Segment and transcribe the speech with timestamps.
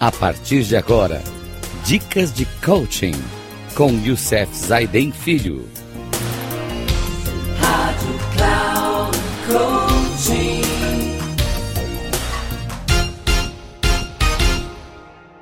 [0.00, 1.20] A partir de agora,
[1.84, 3.14] dicas de coaching
[3.76, 5.64] com Youssef Zaiden Filho.
[7.58, 10.62] Rádio Cloud Coaching.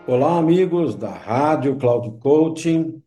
[0.07, 3.03] Olá, amigos da Rádio Cloud Coaching.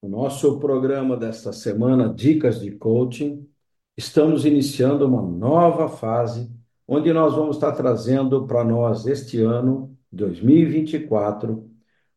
[0.00, 3.46] O nosso programa desta semana, Dicas de Coaching,
[3.94, 6.50] estamos iniciando uma nova fase
[6.86, 11.70] onde nós vamos estar trazendo para nós este ano 2024,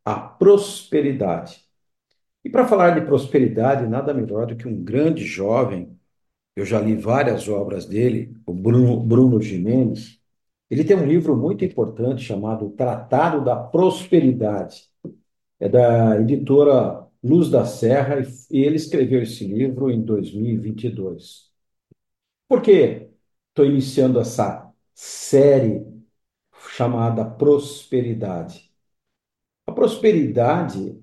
[0.03, 1.63] a prosperidade.
[2.43, 5.97] E para falar de prosperidade, nada melhor do que um grande jovem,
[6.55, 9.39] eu já li várias obras dele, o Bruno, Bruno.
[10.69, 14.83] Ele tem um livro muito importante chamado Tratado da Prosperidade.
[15.59, 21.51] É da editora Luz da Serra e ele escreveu esse livro em 2022.
[22.47, 23.09] Por que
[23.49, 25.85] estou iniciando essa série
[26.75, 28.71] chamada prosperidade.
[29.67, 30.97] A prosperidade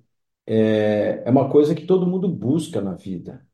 [0.47, 3.47] é, é uma coisa que todo mundo busca na vida.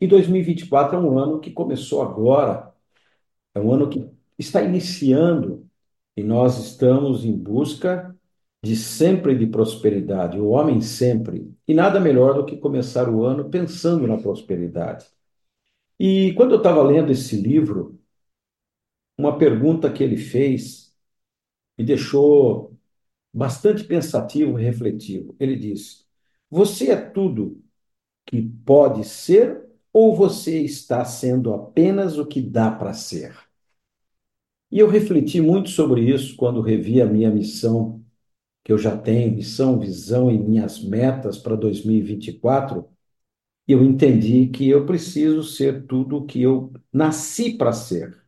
[0.00, 2.72] E 2024 é um ano que começou agora,
[3.54, 5.68] é um ano que está iniciando
[6.16, 8.16] e nós estamos em busca
[8.62, 11.52] de sempre de prosperidade, o homem sempre.
[11.66, 15.06] E nada melhor do que começar o ano pensando na prosperidade.
[15.98, 18.00] E quando eu estava lendo esse livro,
[19.16, 20.81] uma pergunta que ele fez
[21.78, 22.76] me deixou
[23.32, 25.36] bastante pensativo e refletivo.
[25.40, 26.06] Ele diz:
[26.50, 27.62] Você é tudo
[28.26, 33.36] que pode ser ou você está sendo apenas o que dá para ser?
[34.70, 38.02] E eu refleti muito sobre isso quando revi a minha missão,
[38.64, 42.88] que eu já tenho, missão, visão e minhas metas para 2024.
[43.68, 48.18] E eu entendi que eu preciso ser tudo o que eu nasci para ser,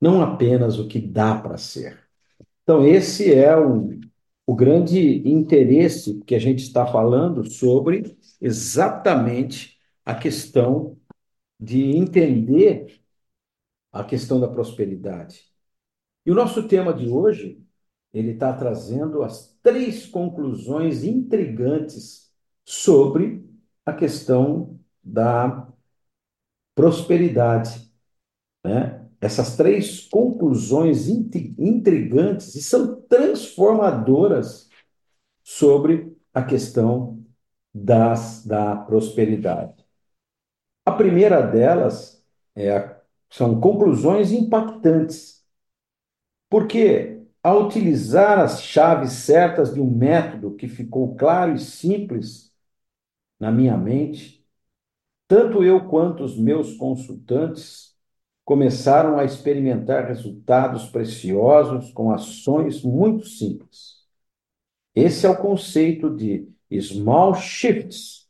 [0.00, 2.09] não apenas o que dá para ser.
[2.70, 3.98] Então, esse é o,
[4.46, 10.96] o grande interesse que a gente está falando sobre exatamente a questão
[11.58, 13.02] de entender
[13.90, 15.50] a questão da prosperidade.
[16.24, 17.60] E o nosso tema de hoje,
[18.14, 22.32] ele está trazendo as três conclusões intrigantes
[22.64, 23.44] sobre
[23.84, 25.68] a questão da
[26.76, 27.92] prosperidade,
[28.64, 29.09] né?
[29.20, 34.68] Essas três conclusões intrigantes e são transformadoras
[35.42, 37.22] sobre a questão
[37.72, 39.84] das, da prosperidade.
[40.86, 42.24] A primeira delas
[42.56, 42.98] é
[43.28, 45.44] são conclusões impactantes,
[46.48, 52.52] porque ao utilizar as chaves certas de um método que ficou claro e simples
[53.38, 54.44] na minha mente,
[55.28, 57.89] tanto eu quanto os meus consultantes
[58.50, 64.04] começaram a experimentar resultados preciosos com ações muito simples.
[64.92, 66.48] Esse é o conceito de
[66.80, 68.28] small shifts.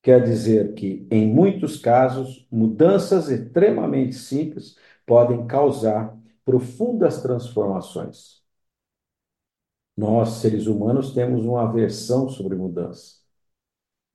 [0.00, 8.44] Quer dizer que, em muitos casos, mudanças extremamente simples podem causar profundas transformações.
[9.96, 13.16] Nós, seres humanos, temos uma aversão sobre mudança,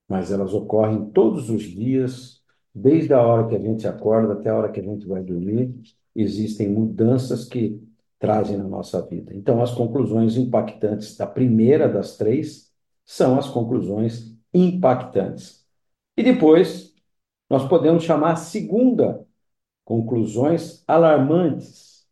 [0.08, 2.41] mas elas ocorrem todos os dias
[2.74, 5.74] Desde a hora que a gente acorda até a hora que a gente vai dormir,
[6.16, 7.82] existem mudanças que
[8.18, 9.34] trazem na nossa vida.
[9.36, 12.72] Então, as conclusões impactantes da primeira das três
[13.06, 15.66] são as conclusões impactantes.
[16.16, 16.94] E depois,
[17.50, 19.26] nós podemos chamar a segunda
[19.84, 22.08] conclusões alarmantes,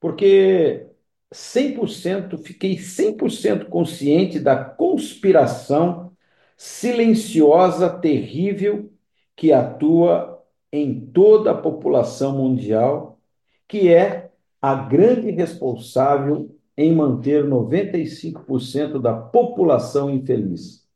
[0.00, 0.88] porque
[1.32, 6.12] 100% fiquei 100% consciente da conspiração
[6.56, 8.90] silenciosa, terrível
[9.36, 10.42] que atua
[10.72, 13.20] em toda a população mundial,
[13.68, 20.86] que é a grande responsável em manter 95% da população infeliz,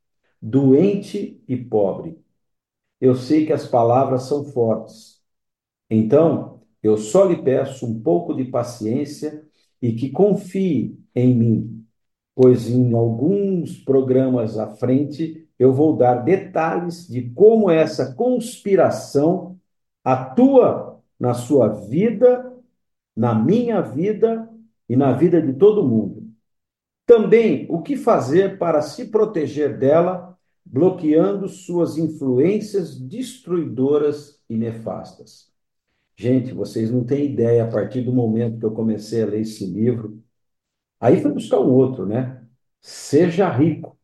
[0.40, 2.18] doente e pobre.
[3.00, 5.20] Eu sei que as palavras são fortes.
[5.88, 9.44] Então, eu só lhe peço um pouco de paciência
[9.80, 11.86] e que confie em mim,
[12.34, 19.60] pois em alguns programas à frente eu vou dar detalhes de como essa conspiração
[20.02, 22.50] atua na sua vida,
[23.14, 24.48] na minha vida
[24.88, 26.26] e na vida de todo mundo.
[27.04, 30.34] Também o que fazer para se proteger dela,
[30.64, 35.52] bloqueando suas influências destruidoras e nefastas.
[36.16, 39.66] Gente, vocês não têm ideia, a partir do momento que eu comecei a ler esse
[39.66, 40.22] livro,
[40.98, 42.46] aí foi buscar um outro, né?
[42.80, 43.99] Seja rico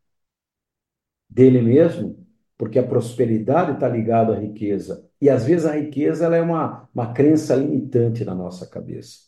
[1.37, 2.17] dele mesmo,
[2.59, 5.09] porque a prosperidade está ligada à riqueza.
[5.21, 9.21] E às vezes a riqueza ela é uma, uma crença limitante na nossa cabeça.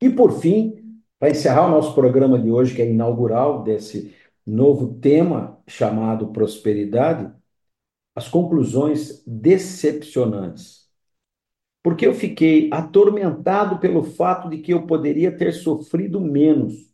[0.00, 0.76] E por fim,
[1.20, 4.14] Para encerrar o nosso programa de hoje, que é inaugural desse
[4.46, 7.32] novo tema chamado prosperidade,
[8.14, 10.88] as conclusões decepcionantes.
[11.82, 16.89] Porque eu fiquei atormentado pelo fato de que eu poderia ter sofrido menos.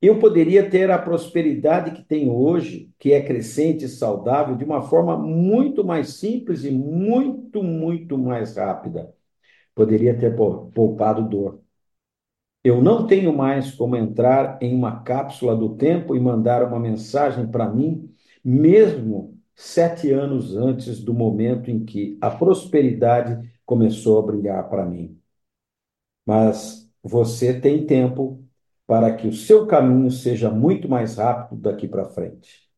[0.00, 4.80] Eu poderia ter a prosperidade que tenho hoje, que é crescente e saudável, de uma
[4.82, 9.12] forma muito mais simples e muito, muito mais rápida.
[9.74, 11.62] Poderia ter poupado dor.
[12.62, 17.46] Eu não tenho mais como entrar em uma cápsula do tempo e mandar uma mensagem
[17.50, 18.12] para mim,
[18.44, 25.18] mesmo sete anos antes do momento em que a prosperidade começou a brilhar para mim.
[26.24, 28.44] Mas você tem tempo
[28.88, 32.68] para que o seu caminho seja muito mais rápido daqui para frente.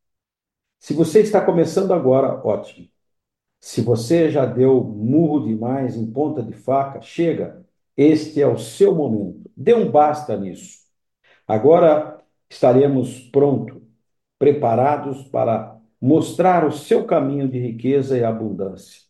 [0.80, 2.88] Se você está começando agora, ótimo.
[3.60, 7.64] Se você já deu murro demais em ponta de faca, chega.
[7.96, 9.50] Este é o seu momento.
[9.56, 10.80] Dê um basta nisso.
[11.46, 13.80] Agora estaremos prontos,
[14.38, 19.02] preparados para mostrar o seu caminho de riqueza e abundância.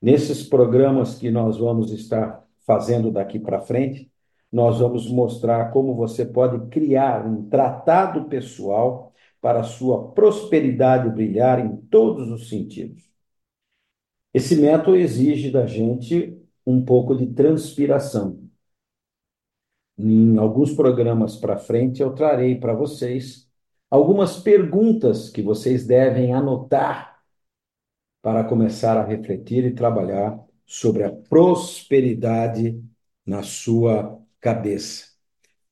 [0.00, 4.11] Nesses programas que nós vamos estar fazendo daqui para frente,
[4.52, 11.76] nós vamos mostrar como você pode criar um tratado pessoal para sua prosperidade brilhar em
[11.76, 13.02] todos os sentidos.
[14.32, 18.38] Esse método exige da gente um pouco de transpiração.
[19.98, 23.48] Em alguns programas para frente, eu trarei para vocês
[23.90, 27.22] algumas perguntas que vocês devem anotar
[28.22, 32.82] para começar a refletir e trabalhar sobre a prosperidade
[33.26, 35.06] na sua cabeça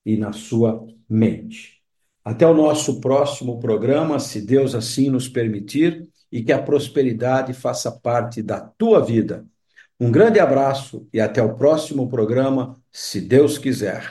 [0.06, 1.80] e na sua mente.
[2.24, 7.90] Até o nosso próximo programa, se Deus assim nos permitir, e que a prosperidade faça
[7.90, 9.44] parte da tua vida.
[9.98, 14.08] Um grande abraço e até o próximo programa, se Deus quiser.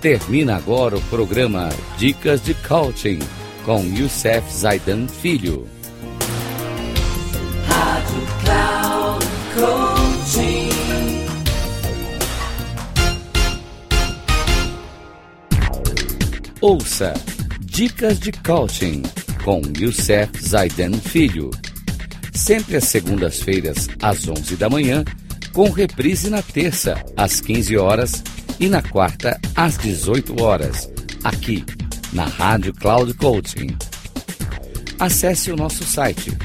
[0.00, 3.18] Termina agora o programa Dicas de Coaching
[3.68, 5.68] com Youssef Zaidan Filho.
[7.66, 10.70] Rádio Cloud Coaching.
[16.62, 17.12] Ouça
[17.60, 19.02] Dicas de Coaching
[19.44, 21.50] com Youssef Zaidan Filho.
[22.32, 25.04] Sempre às segundas-feiras, às 11 da manhã,
[25.52, 28.24] com reprise na terça, às 15 horas
[28.58, 30.90] e na quarta às 18 horas,
[31.22, 31.66] aqui
[32.12, 33.76] na Rádio Cloud Coaching.
[34.98, 36.36] Acesse o nosso site